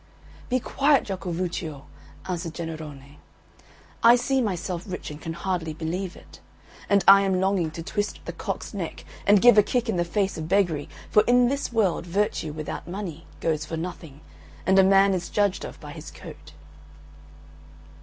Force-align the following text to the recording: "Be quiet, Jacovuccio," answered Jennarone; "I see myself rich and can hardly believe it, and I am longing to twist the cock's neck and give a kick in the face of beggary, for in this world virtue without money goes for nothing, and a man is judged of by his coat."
"Be 0.49 0.59
quiet, 0.59 1.03
Jacovuccio," 1.03 1.83
answered 2.27 2.55
Jennarone; 2.55 3.17
"I 4.01 4.15
see 4.15 4.41
myself 4.41 4.83
rich 4.87 5.11
and 5.11 5.21
can 5.21 5.33
hardly 5.33 5.73
believe 5.75 6.15
it, 6.15 6.39
and 6.89 7.03
I 7.07 7.21
am 7.21 7.39
longing 7.39 7.69
to 7.69 7.83
twist 7.83 8.19
the 8.25 8.33
cock's 8.33 8.73
neck 8.73 9.05
and 9.27 9.43
give 9.43 9.59
a 9.59 9.61
kick 9.61 9.87
in 9.87 9.97
the 9.97 10.03
face 10.03 10.39
of 10.39 10.49
beggary, 10.49 10.89
for 11.11 11.21
in 11.27 11.49
this 11.49 11.71
world 11.71 12.07
virtue 12.07 12.51
without 12.51 12.87
money 12.87 13.27
goes 13.41 13.63
for 13.63 13.77
nothing, 13.77 14.21
and 14.65 14.79
a 14.79 14.83
man 14.83 15.13
is 15.13 15.29
judged 15.29 15.63
of 15.63 15.79
by 15.79 15.91
his 15.91 16.09
coat." 16.09 16.53